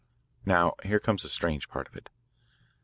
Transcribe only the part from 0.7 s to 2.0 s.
here comes the strange part of